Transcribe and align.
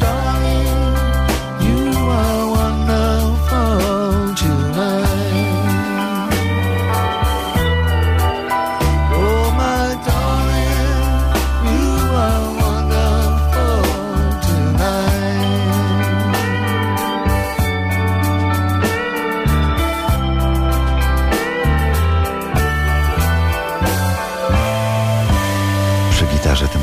darling. 0.00 0.69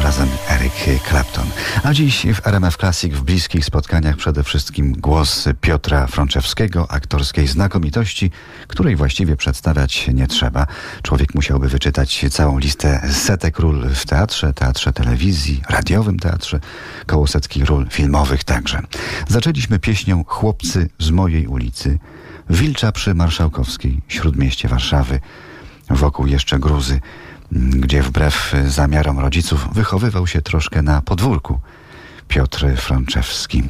Razem 0.08 0.30
Eric 0.50 1.04
Clapton. 1.10 1.48
A 1.84 1.94
dziś 1.94 2.28
w 2.34 2.48
RMF 2.48 2.78
Classic 2.78 3.14
w 3.14 3.22
bliskich 3.22 3.66
spotkaniach 3.66 4.16
przede 4.18 4.44
wszystkim 4.44 4.94
głos 4.94 5.46
Piotra 5.62 6.08
Frączewskiego, 6.08 6.92
aktorskiej 6.92 7.48
znakomitości, 7.48 8.32
której 8.68 8.96
właściwie 8.96 9.36
przedstawiać 9.36 10.08
nie 10.14 10.28
trzeba. 10.28 10.68
Człowiek 11.02 11.36
musiałby 11.36 11.68
wyczytać 11.68 12.26
całą 12.32 12.60
listę 12.60 13.10
setek 13.12 13.60
ról 13.60 13.90
w 13.90 14.06
teatrze, 14.06 14.54
teatrze 14.54 14.94
telewizji, 14.94 15.62
radiowym 15.70 16.20
teatrze, 16.20 16.60
koło 17.06 17.28
setki 17.28 17.66
ról 17.66 17.88
filmowych 17.90 18.44
także. 18.44 18.80
Zaczęliśmy 19.28 19.80
pieśnią 19.80 20.24
Chłopcy 20.28 20.90
z 21.00 21.12
mojej 21.12 21.48
ulicy, 21.48 22.00
Wilcza 22.50 22.92
przy 22.92 23.14
Marszałkowskiej, 23.14 24.02
Śródmieście 24.08 24.68
Warszawy, 24.68 25.20
wokół 25.90 26.28
jeszcze 26.28 26.60
gruzy 26.60 27.00
gdzie 27.52 28.02
wbrew 28.02 28.54
zamiarom 28.68 29.20
rodziców 29.20 29.68
wychowywał 29.74 30.28
się 30.28 30.42
troszkę 30.42 30.81
na 30.81 31.02
podwórku. 31.02 31.59
Piotr 32.28 32.66
Frączewski. 32.78 33.64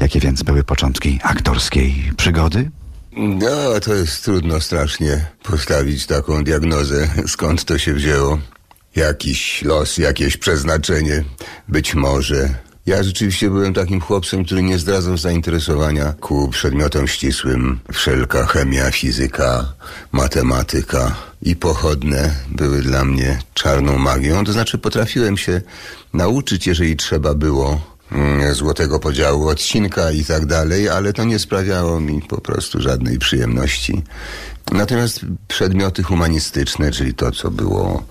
Jakie 0.00 0.20
więc 0.20 0.42
były 0.42 0.64
początki 0.64 1.20
aktorskiej 1.22 2.12
przygody? 2.16 2.70
No, 3.12 3.80
to 3.80 3.94
jest 3.94 4.24
trudno 4.24 4.60
strasznie 4.60 5.26
postawić 5.42 6.06
taką 6.06 6.44
diagnozę, 6.44 7.08
skąd 7.26 7.64
to 7.64 7.78
się 7.78 7.94
wzięło. 7.94 8.38
Jakiś 8.96 9.62
los, 9.62 9.98
jakieś 9.98 10.36
przeznaczenie, 10.36 11.24
być 11.68 11.94
może. 11.94 12.54
Ja 12.86 13.02
rzeczywiście 13.02 13.50
byłem 13.50 13.74
takim 13.74 14.00
chłopcem, 14.00 14.44
który 14.44 14.62
nie 14.62 14.78
zdradzał 14.78 15.16
zainteresowania 15.16 16.12
ku 16.20 16.48
przedmiotom 16.48 17.08
ścisłym. 17.08 17.80
Wszelka 17.92 18.46
chemia, 18.46 18.90
fizyka, 18.90 19.72
matematyka 20.12 21.29
i 21.42 21.56
pochodne 21.56 22.34
były 22.50 22.82
dla 22.82 23.04
mnie 23.04 23.38
czarną 23.54 23.98
magią. 23.98 24.44
To 24.44 24.52
znaczy 24.52 24.78
potrafiłem 24.78 25.36
się 25.36 25.60
nauczyć, 26.12 26.66
jeżeli 26.66 26.96
trzeba 26.96 27.34
było 27.34 27.80
mm, 28.12 28.54
złotego 28.54 28.98
podziału 28.98 29.48
odcinka 29.48 30.10
i 30.10 30.24
tak 30.24 30.46
dalej, 30.46 30.88
ale 30.88 31.12
to 31.12 31.24
nie 31.24 31.38
sprawiało 31.38 32.00
mi 32.00 32.22
po 32.22 32.40
prostu 32.40 32.80
żadnej 32.80 33.18
przyjemności. 33.18 34.02
Natomiast 34.72 35.20
przedmioty 35.48 36.02
humanistyczne, 36.02 36.90
czyli 36.90 37.14
to, 37.14 37.32
co 37.32 37.50
było 37.50 38.04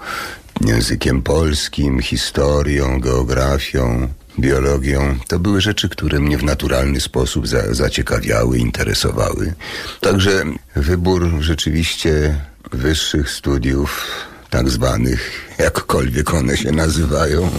językiem 0.65 1.21
polskim, 1.21 2.01
historią, 2.01 2.99
geografią, 2.99 4.07
biologią, 4.39 5.17
to 5.27 5.39
były 5.39 5.61
rzeczy, 5.61 5.89
które 5.89 6.19
mnie 6.19 6.37
w 6.37 6.43
naturalny 6.43 7.01
sposób 7.01 7.47
za, 7.47 7.73
zaciekawiały, 7.73 8.57
interesowały. 8.57 9.53
Także 10.01 10.43
wybór 10.75 11.29
rzeczywiście 11.39 12.41
wyższych 12.71 13.29
studiów, 13.29 14.05
tak 14.49 14.69
zwanych, 14.69 15.49
jakkolwiek 15.57 16.33
one 16.33 16.57
się 16.57 16.71
nazywają, 16.71 17.49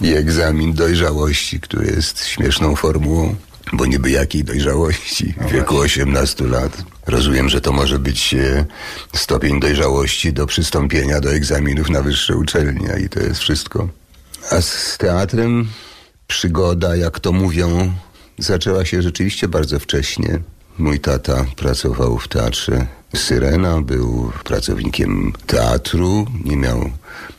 i 0.00 0.12
egzamin 0.12 0.72
dojrzałości, 0.72 1.60
który 1.60 1.86
jest 1.86 2.26
śmieszną 2.26 2.76
formułą, 2.76 3.36
bo 3.72 3.86
niby 3.86 4.10
jakiej 4.10 4.44
dojrzałości 4.44 5.34
w 5.48 5.52
wieku 5.52 5.76
18 5.76 6.44
lat. 6.44 6.82
Rozumiem, 7.06 7.48
że 7.48 7.60
to 7.60 7.72
może 7.72 7.98
być 7.98 8.34
stopień 9.14 9.60
dojrzałości 9.60 10.32
do 10.32 10.46
przystąpienia 10.46 11.20
do 11.20 11.32
egzaminów 11.34 11.90
na 11.90 12.02
wyższe 12.02 12.36
uczelnie 12.36 12.88
i 13.04 13.08
to 13.08 13.20
jest 13.20 13.40
wszystko. 13.40 13.88
A 14.50 14.60
z 14.60 14.98
teatrem 14.98 15.68
przygoda, 16.26 16.96
jak 16.96 17.20
to 17.20 17.32
mówią, 17.32 17.92
zaczęła 18.38 18.84
się 18.84 19.02
rzeczywiście 19.02 19.48
bardzo 19.48 19.78
wcześnie. 19.78 20.40
Mój 20.78 21.00
tata 21.00 21.44
pracował 21.56 22.18
w 22.18 22.28
teatrze 22.28 22.86
Syrena, 23.14 23.80
był 23.80 24.32
pracownikiem 24.44 25.32
teatru, 25.46 26.26
nie 26.44 26.56
miał 26.56 26.90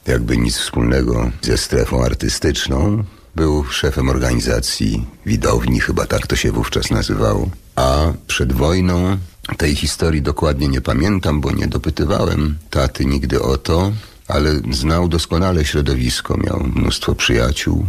jakby 0.08 0.38
nic 0.38 0.58
wspólnego 0.58 1.32
ze 1.42 1.58
strefą 1.58 2.04
artystyczną. 2.04 3.04
Był 3.36 3.64
szefem 3.64 4.10
organizacji 4.10 5.08
widowni, 5.26 5.80
chyba 5.80 6.06
tak 6.06 6.28
to 6.28 6.36
się 6.36 6.52
wówczas 6.52 6.92
nazywało. 6.92 7.50
A 7.76 8.14
przed 8.28 8.54
wojną 8.54 9.18
tej 9.58 9.76
historii 9.76 10.22
dokładnie 10.22 10.68
nie 10.68 10.82
pamiętam, 10.82 11.42
bo 11.42 11.52
nie 11.52 11.68
dopytywałem 11.68 12.58
taty 12.70 13.06
nigdy 13.06 13.42
o 13.42 13.58
to, 13.58 13.92
ale 14.28 14.52
znał 14.72 15.08
doskonale 15.08 15.66
środowisko, 15.66 16.38
miał 16.38 16.64
mnóstwo 16.76 17.16
przyjaciół 17.16 17.86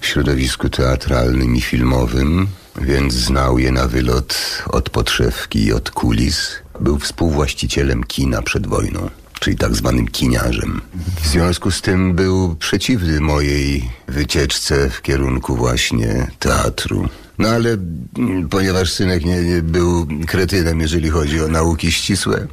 w 0.00 0.06
środowisku 0.06 0.68
teatralnym 0.68 1.56
i 1.56 1.60
filmowym, 1.60 2.46
więc 2.80 3.14
znał 3.14 3.58
je 3.58 3.72
na 3.72 3.88
wylot 3.88 4.62
od 4.66 4.90
podszewki 4.90 5.64
i 5.64 5.72
od 5.72 5.90
kulis. 5.90 6.61
Był 6.80 6.98
współwłaścicielem 6.98 8.04
kina 8.04 8.42
przed 8.42 8.66
wojną, 8.66 9.10
czyli 9.40 9.56
tak 9.56 9.74
zwanym 9.74 10.08
kiniarzem. 10.08 10.80
W 11.22 11.26
związku 11.26 11.70
z 11.70 11.82
tym 11.82 12.14
był 12.14 12.54
przeciwny 12.54 13.20
mojej 13.20 13.90
wycieczce 14.08 14.90
w 14.90 15.02
kierunku 15.02 15.56
właśnie 15.56 16.30
teatru. 16.38 17.08
No 17.38 17.48
ale 17.48 17.76
mm, 18.18 18.48
ponieważ 18.48 18.92
synek 18.92 19.24
nie, 19.24 19.42
nie 19.42 19.62
był 19.62 20.06
kretynem, 20.26 20.80
jeżeli 20.80 21.10
chodzi 21.10 21.40
o 21.40 21.48
nauki 21.48 21.92
ścisłe, 21.92 22.46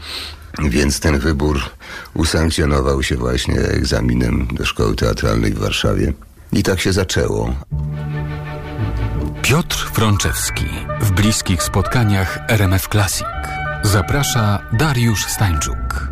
więc 0.64 1.00
ten 1.00 1.20
wybór 1.20 1.60
usankcjonował 2.14 3.04
się 3.04 3.16
właśnie 3.16 3.56
egzaminem 3.56 4.48
do 4.52 4.66
szkoły 4.66 4.96
teatralnej 4.96 5.54
w 5.54 5.60
Warszawie. 5.60 6.14
I 6.54 6.64
tak 6.64 6.80
się 6.80 6.94
zaczęło. 6.94 7.56
Piotr 9.42 9.90
Frączewski 9.94 10.66
w 11.02 11.12
bliskich 11.12 11.64
spotkaniach 11.64 12.40
RMF 12.48 12.88
Classic. 12.88 13.28
Zaprasza 13.84 14.60
Dariusz 14.74 15.26
Stańczuk. 15.26 16.09